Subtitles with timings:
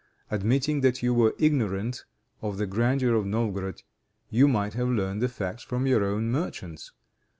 [0.31, 2.05] Admitting that you were ignorant
[2.41, 3.83] of the grandeur of Novgorod,
[4.31, 6.91] you might have learned the facts from your own merchants.